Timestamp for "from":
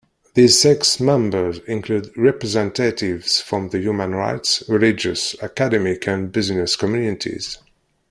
3.39-3.69